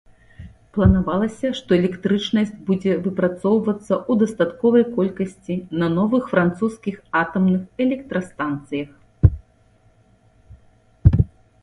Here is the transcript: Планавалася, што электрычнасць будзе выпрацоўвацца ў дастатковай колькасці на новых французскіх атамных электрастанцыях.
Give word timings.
Планавалася, 0.75 1.47
што 1.57 1.69
электрычнасць 1.79 2.55
будзе 2.69 2.93
выпрацоўвацца 3.07 3.93
ў 4.11 4.13
дастатковай 4.23 4.83
колькасці 4.97 5.59
на 5.81 5.87
новых 5.99 6.23
французскіх 6.35 6.95
атамных 7.23 7.61
электрастанцыях. 7.83 8.89